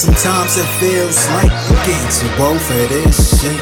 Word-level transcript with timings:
Sometimes 0.00 0.56
it 0.56 0.68
feels 0.80 1.16
like 1.36 1.52
I'm 1.52 1.76
getting 1.84 2.08
too 2.08 2.32
old 2.42 2.60
for 2.60 2.82
this 2.88 3.36
shit. 3.36 3.60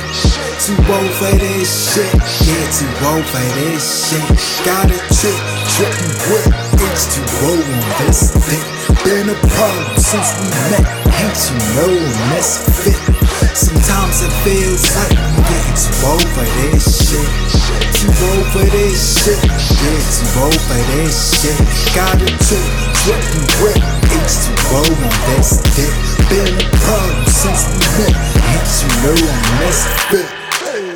Too 0.63 0.79
old 0.91 1.11
for 1.19 1.35
this 1.39 1.95
shit. 1.95 2.15
Yeah, 2.15 2.67
too 2.75 3.07
old 3.11 3.27
for 3.27 3.47
this 3.59 4.11
shit. 4.11 4.23
Got 4.67 4.87
a 4.87 4.99
trip, 5.19 5.39
tripping 5.75 6.15
with 6.31 6.47
H2O 6.79 7.59
on 7.59 8.07
this 8.07 8.31
thing. 8.35 8.67
Been 9.03 9.31
a 9.31 9.39
problem 9.51 9.99
since 9.99 10.31
we 10.39 10.47
met. 10.71 10.87
Ain't 11.19 11.39
you 11.47 11.59
know 11.75 11.95
a 11.95 12.15
misfit? 12.31 12.99
Sometimes 13.57 14.23
it 14.23 14.35
feels 14.43 14.83
like 14.95 15.19
I'm 15.19 15.43
getting 15.43 15.75
too 15.75 16.07
old 16.07 16.23
for 16.23 16.47
this 16.59 16.83
shit. 16.83 16.88
Too 16.88 16.88
old 16.88 16.88
for 18.59 18.71
this 18.75 19.23
shit. 19.23 19.39
Too 19.39 20.41
old 20.43 20.61
for 20.67 20.83
this 20.99 21.15
shit. 21.39 21.59
Got 21.95 22.19
a 22.19 22.27
trip, 22.27 22.67
tripping 23.07 23.47
with 23.63 23.79
H2O 24.11 24.83
on 24.83 25.15
this 25.31 25.63
dick. 25.79 25.95
Been 26.27 26.55
a 26.59 26.67
problem 26.83 27.27
since 27.31 27.63
the 27.71 27.79
met. 27.99 28.15
Ain't 28.51 28.71
you 28.83 28.91
know 29.03 29.15
I'm 29.15 29.59
misfit? 29.63 30.27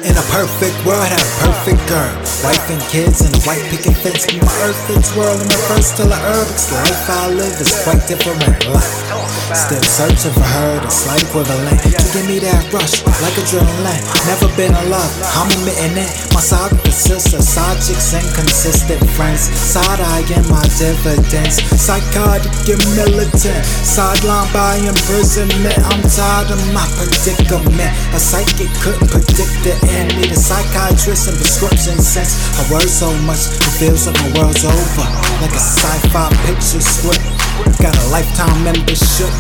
In 0.02 0.14
a 0.18 0.26
perfect 0.34 0.74
world, 0.84 1.06
had 1.06 1.22
a 1.22 1.30
perfect 1.38 1.82
girl. 1.88 2.12
Wife 2.42 2.66
and 2.70 2.82
kids 2.90 3.20
and 3.22 3.34
a 3.34 3.40
white 3.46 3.62
picket 3.70 3.94
fence. 4.02 4.26
My 4.26 4.50
earth 4.66 4.80
that's 4.88 5.14
whirling 5.14 5.46
my 5.46 5.60
first 5.70 5.96
till 5.96 6.08
the 6.08 6.18
herb. 6.18 6.48
Life 6.74 7.10
I 7.10 7.30
live 7.30 7.60
is 7.60 7.70
quite 7.84 8.02
different. 8.08 8.42
Life. 8.66 9.21
Still 9.52 9.84
searching 9.84 10.32
for 10.32 10.48
her, 10.48 10.80
the 10.80 10.88
slight 10.88 11.20
equivalent. 11.28 11.76
To 11.84 11.88
give 11.92 12.24
me 12.24 12.40
that 12.40 12.72
rush, 12.72 13.04
like 13.20 13.36
adrenaline. 13.36 14.00
Never 14.24 14.48
been 14.56 14.72
in 14.72 14.86
love, 14.88 15.12
I'm 15.36 15.52
admitting 15.52 16.00
it. 16.00 16.08
My 16.32 16.40
side 16.40 16.72
consists 16.80 17.36
of 17.36 17.44
side 17.44 17.76
chicks 17.84 18.16
and 18.16 18.24
consistent 18.32 19.04
friends. 19.12 19.52
Side 19.52 20.00
eyeing 20.00 20.48
my 20.48 20.64
dividends. 20.80 21.60
Psychotic 21.68 22.48
and 22.64 22.80
militant. 22.96 23.60
Sidelined 23.84 24.48
by 24.56 24.80
imprisonment. 24.88 25.76
I'm 25.84 26.00
tired 26.08 26.48
of 26.48 26.60
my 26.72 26.88
predicament. 26.96 27.92
A 28.16 28.20
psychic 28.20 28.72
couldn't 28.80 29.12
predict 29.12 29.52
the 29.68 29.76
end. 30.00 30.16
Need 30.16 30.32
a 30.32 30.40
psychiatrist 30.40 31.28
and 31.28 31.36
prescription 31.36 32.00
sense. 32.00 32.40
I 32.56 32.64
worry 32.72 32.88
so 32.88 33.12
much, 33.28 33.52
it 33.52 33.72
feels 33.76 34.08
like 34.08 34.16
my 34.24 34.32
world's 34.40 34.64
over. 34.64 35.06
Like 35.44 35.52
a 35.52 35.60
sci-fi 35.60 36.32
picture 36.48 36.80
script. 36.80 37.41
Got 37.80 37.96
a 37.98 38.06
lifetime 38.08 38.64
membership 38.64 39.30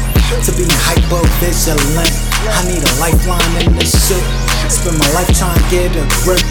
to 0.44 0.50
be 0.56 0.66
hyper 0.88 1.22
vigilant. 1.38 2.10
I 2.42 2.60
need 2.66 2.82
a 2.82 2.92
lifeline 2.98 3.54
in 3.62 3.76
this 3.76 3.92
shit. 3.94 4.24
Spend 4.66 4.98
my 4.98 5.06
life 5.12 5.30
trying 5.36 5.54
to 5.54 5.66
get 5.70 5.92
a 5.94 6.04
grip. 6.24 6.42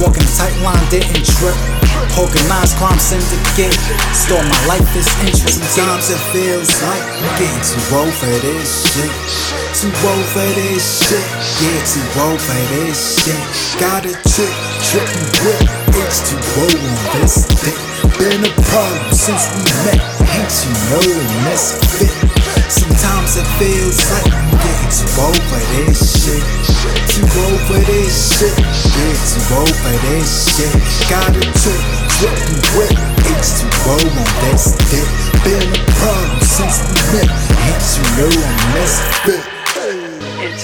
Walking 0.00 0.24
a 0.24 0.32
tight 0.38 0.56
line, 0.64 0.80
didn't 0.88 1.26
trip. 1.38 1.56
Organized 2.16 2.78
crime 2.78 2.98
syndicate. 2.98 3.74
Store 4.14 4.42
my 4.42 4.60
life 4.70 4.86
is 4.96 5.06
interest. 5.20 5.60
Sometimes 5.74 6.08
it 6.08 6.22
feels 6.32 6.70
like 6.82 7.04
getting 7.36 7.62
too 7.62 7.82
old 7.92 8.14
for 8.14 8.34
this 8.40 8.88
shit. 8.94 9.12
Too 9.74 9.90
old 10.06 10.26
for 10.32 10.48
this 10.56 10.84
shit. 11.04 11.26
Yeah, 11.60 11.78
too 11.84 12.06
old 12.22 12.40
for 12.40 12.62
this 12.72 13.22
shit. 13.22 13.42
Got 13.78 14.06
a 14.06 14.14
trip, 14.32 14.54
tripping 14.86 15.28
with 15.44 15.84
H2O 15.92 16.64
on 16.72 17.20
this 17.20 17.44
dick. 17.60 17.78
Been 18.18 18.44
a 18.46 18.52
problem 18.62 19.12
since 19.12 19.44
we 19.52 19.62
met. 19.84 20.13
Ain't 20.34 20.50
you 20.66 20.74
know 20.90 20.98
a 20.98 21.26
misfit? 21.46 22.10
Sometimes 22.66 23.36
it 23.38 23.46
feels 23.54 24.02
like 24.10 24.34
I'm 24.34 24.50
getting 24.50 24.90
too 24.90 25.06
old 25.22 25.38
for 25.46 25.62
this 25.78 26.02
shit. 26.10 26.42
Too 27.06 27.22
old 27.38 27.60
for 27.70 27.78
this 27.86 28.34
shit. 28.34 28.58
Yeah, 28.58 29.14
too 29.30 29.54
old 29.54 29.70
for 29.70 29.94
this 30.10 30.26
shit. 30.50 30.74
Got 31.06 31.30
a 31.30 31.44
trip, 31.62 31.82
tripping 32.18 32.58
with 32.74 32.98
H2O 33.30 33.94
on 33.94 34.30
this 34.42 34.74
dick. 34.90 35.06
Been 35.46 35.70
a 35.70 35.82
problem 36.02 36.40
since 36.42 36.82
we 36.82 36.98
met. 37.14 37.30
Ain't 37.70 37.86
you 37.94 38.04
know 38.18 38.34
a 38.34 38.74
misfit? 38.74 39.43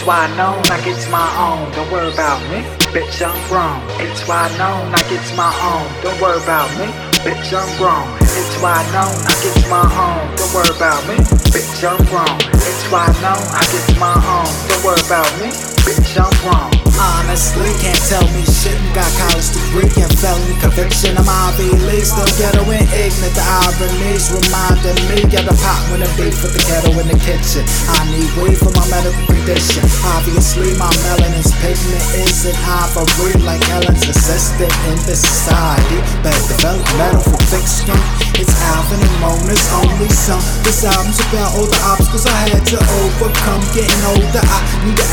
It's 0.01 0.07
why 0.07 0.25
I 0.25 0.35
know 0.35 0.57
like 0.73 0.87
it's 0.87 1.11
my 1.11 1.29
own. 1.37 1.71
Don't 1.73 1.93
worry 1.93 2.11
about 2.11 2.41
me, 2.49 2.65
bitch. 2.89 3.21
I'm 3.21 3.37
grown. 3.53 3.85
It's 4.01 4.27
why 4.27 4.49
I 4.49 4.57
know 4.57 4.91
like 4.97 5.13
it's 5.13 5.37
my 5.37 5.53
own. 5.61 5.85
Don't 6.01 6.19
worry 6.19 6.43
about 6.43 6.71
me, 6.81 6.87
bitch. 7.21 7.53
I'm 7.53 7.69
grown. 7.77 8.09
It's 8.33 8.57
why 8.65 8.81
I 8.81 8.93
know 8.97 9.13
I 9.29 9.37
get 9.45 9.61
my 9.69 9.85
own. 9.85 10.25
Don't 10.41 10.55
worry 10.57 10.75
about 10.75 11.07
me, 11.07 11.17
bitch. 11.53 11.85
I'm 11.85 12.01
grown. 12.09 12.33
It's 12.65 12.85
why 12.89 13.05
I 13.05 13.21
know 13.21 13.37
I 13.53 13.61
get 13.69 14.01
my 14.01 14.17
own. 14.17 14.49
Don't 14.73 14.85
worry 14.89 15.05
about 15.05 15.29
me, 15.37 15.53
bitch. 15.85 16.17
I'm 16.17 16.33
grown. 16.49 16.90
Honestly, 17.01 17.73
can't 17.81 17.97
tell 18.13 18.29
me 18.37 18.45
shit. 18.45 18.77
Got 18.93 19.09
college 19.17 19.49
degree 19.57 19.89
and 19.97 20.13
felony 20.21 20.53
conviction. 20.61 21.17
I'm 21.17 21.25
Ivy 21.25 21.73
League, 21.89 22.05
ghetto 22.37 22.61
and 22.69 22.85
ignorant. 22.93 23.33
The 23.33 23.41
ironies 23.41 24.29
reminding 24.29 25.01
me 25.09 25.25
of 25.25 25.49
the 25.49 25.57
pot 25.65 25.81
when 25.89 26.05
the 26.05 26.11
beef 26.21 26.37
with 26.45 26.53
the 26.53 26.61
kettle 26.69 26.93
in 27.01 27.09
the 27.09 27.17
kitchen. 27.25 27.65
I 27.89 28.05
need 28.13 28.29
weed 28.37 28.61
for 28.61 28.69
my 28.77 28.85
medical 28.93 29.25
condition. 29.25 29.81
Obviously, 30.13 30.77
my 30.77 30.93
melanin's 31.09 31.49
pigment 31.65 32.05
isn't 32.21 32.59
ivory 32.69 33.33
like 33.49 33.65
Helen's 33.73 34.05
assistant 34.05 34.75
in 34.93 35.01
this 35.09 35.25
society. 35.25 36.05
But 36.21 36.37
developmental 36.53 37.41
fiction. 37.49 37.97
It's 38.37 38.53
Alvin 38.77 39.01
and 39.01 39.17
Mona's 39.21 39.65
only 39.73 40.09
song. 40.13 40.45
This 40.65 40.85
album's 40.85 41.21
about 41.33 41.57
all 41.57 41.69
the 41.69 41.81
obstacles 41.85 42.29
I 42.29 42.53
had 42.53 42.65
to 42.73 42.79
overcome. 43.05 43.65
Getting 43.73 44.05
older, 44.05 44.45
I 44.45 44.59
need 44.85 44.97
to 45.01 45.09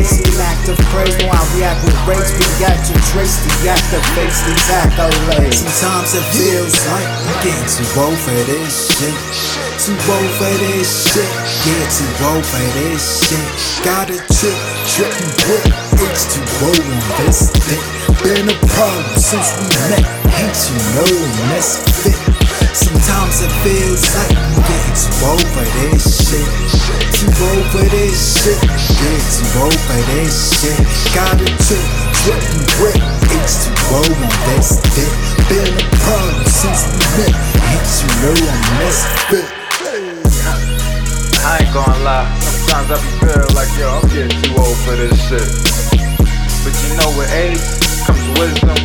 act. 0.00 0.08
See 0.08 0.24
an 0.24 0.40
act 0.40 0.68
of 0.68 0.78
praise. 0.90 1.12
Know 1.20 1.28
I 1.28 1.40
react 1.56 1.84
with 1.84 1.96
rage. 2.08 2.32
React 2.60 2.82
to 2.88 2.94
trace 3.12 3.36
the 3.44 3.52
activates 3.68 4.40
these 4.48 4.66
accolades. 4.72 5.60
Sometimes 5.60 6.14
it 6.16 6.24
feels 6.32 6.74
like 6.88 7.08
I'm 7.08 7.38
getting 7.44 7.68
too 7.68 7.88
old 8.00 8.18
for 8.18 8.40
this 8.48 8.88
shit. 8.96 9.16
Too 9.80 9.96
old 9.96 10.30
for 10.36 10.54
this 10.60 10.88
shit. 11.12 11.30
Yeah, 11.64 11.84
too 11.88 12.10
old 12.28 12.44
for 12.44 12.66
this 12.80 13.28
shit. 13.28 13.46
Got 13.84 14.10
a 14.10 14.18
trip, 14.28 14.58
tripping 14.88 15.32
with 15.48 15.64
H2O 16.00 16.68
on 16.68 17.00
this 17.24 17.52
dick. 17.64 17.84
Been 18.20 18.48
a 18.48 18.56
problem 18.76 19.04
since 19.16 19.48
we 19.56 19.64
met. 19.88 20.04
Ain't 20.36 20.58
you 20.68 20.76
know 20.96 21.08
a 21.08 21.28
misfit? 21.48 22.16
Sometimes 22.76 23.40
it 23.42 23.52
feels 23.64 24.04
like 24.14 24.49
too 25.20 25.26
old 25.26 25.46
for 25.52 25.64
this 25.84 26.04
shit. 26.16 26.48
Too 27.12 27.28
old 27.44 27.64
for 27.72 27.84
this 27.92 28.40
shit. 28.40 28.56
Yeah, 28.64 29.20
too 29.28 29.60
old 29.60 29.80
for 29.84 30.00
this 30.16 30.32
shit. 30.56 30.80
Got 31.12 31.36
a 31.36 31.48
trip, 31.60 31.84
tripping 32.24 32.64
with 32.80 32.96
H2O 33.28 34.00
on 34.00 34.32
this 34.48 34.80
dick. 34.96 35.12
Been 35.48 35.76
a 35.76 35.84
problem 36.00 36.44
since 36.48 36.88
we 36.88 37.04
met. 37.20 37.36
Ain't 37.68 37.90
you 38.00 38.10
know 38.22 38.32
a 38.32 38.56
misfit? 38.80 39.46
I 41.42 41.58
ain't 41.60 41.72
gonna 41.72 42.04
lie, 42.04 42.28
sometimes 42.40 42.90
I 42.90 42.96
be 43.00 43.10
feeling 43.20 43.54
like, 43.56 43.72
yo, 43.76 43.88
I'm 44.00 44.08
getting 44.08 44.42
too 44.42 44.56
old 44.56 44.76
for 44.84 44.96
this 44.96 45.16
shit. 45.28 45.44
But 46.64 46.72
you 46.80 46.96
know, 46.96 47.08
with 47.16 47.32
age 47.32 47.60
comes 48.06 48.24
wisdom, 48.38 48.76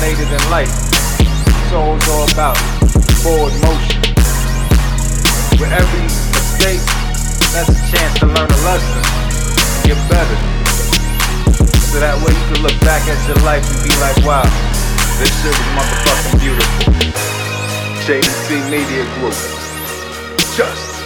stagnated 0.00 0.50
life. 0.50 0.72
It's 1.20 1.72
always 1.72 2.08
all 2.08 2.24
about 2.32 2.56
forward 3.20 3.52
motion. 3.60 4.00
With 5.60 5.72
every 5.72 6.02
mistake, 6.08 6.80
that's 7.52 7.68
a 7.68 7.76
chance 7.92 8.18
to 8.20 8.26
learn 8.26 8.48
a 8.48 8.60
lesson, 8.64 9.02
get 9.84 10.00
better. 10.08 10.38
So 11.92 12.00
that 12.00 12.16
way 12.24 12.32
you 12.32 12.44
can 12.48 12.62
look 12.62 12.80
back 12.80 13.06
at 13.08 13.20
your 13.28 13.36
life 13.44 13.60
and 13.68 13.82
be 13.84 13.92
like, 14.00 14.16
wow, 14.24 14.48
this 15.20 15.28
shit 15.42 15.52
was 15.52 15.68
motherfucking 15.76 16.40
beautiful. 16.40 16.94
JDT 18.08 18.70
Media 18.70 19.04
Group. 19.20 19.36
Just. 20.56 20.99